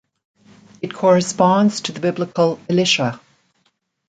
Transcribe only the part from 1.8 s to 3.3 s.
to the Biblical Elishah.